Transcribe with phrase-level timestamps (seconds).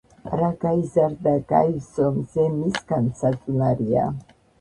[0.37, 4.07] რა გაიზარდა, გაივსო, მზე მისგან საწუნარია